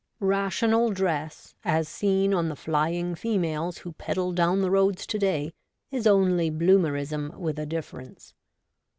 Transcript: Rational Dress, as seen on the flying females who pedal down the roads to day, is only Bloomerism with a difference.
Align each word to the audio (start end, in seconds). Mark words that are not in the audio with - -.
Rational 0.19 0.89
Dress, 0.89 1.53
as 1.63 1.87
seen 1.87 2.33
on 2.33 2.49
the 2.49 2.55
flying 2.55 3.13
females 3.13 3.77
who 3.77 3.91
pedal 3.91 4.31
down 4.31 4.61
the 4.61 4.71
roads 4.71 5.05
to 5.05 5.19
day, 5.19 5.51
is 5.91 6.07
only 6.07 6.49
Bloomerism 6.49 7.37
with 7.37 7.59
a 7.59 7.67
difference. 7.67 8.33